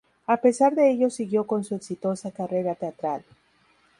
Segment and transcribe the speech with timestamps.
[0.25, 3.23] A pesar de ello siguió con su exitosa carrera teatral.